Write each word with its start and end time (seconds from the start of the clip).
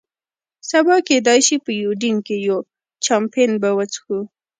سبا 0.69 0.95
کېدای 1.07 1.39
شي 1.47 1.55
په 1.65 1.71
یوډین 1.81 2.17
کې 2.25 2.35
یو، 2.47 2.59
چامپېن 3.05 3.51
به 3.61 3.69
وڅښو. 3.77 4.19